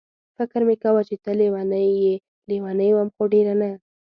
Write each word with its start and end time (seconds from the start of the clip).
فکر 0.37 0.61
مې 0.67 0.75
کاوه 0.83 1.01
چې 1.09 1.15
ته 1.23 1.31
لېونۍ 1.39 1.87
یې، 2.03 2.13
لېونۍ 2.49 2.89
وم 2.93 3.09
خو 3.15 3.23
ډېره 3.33 3.53
نه. 3.61 3.71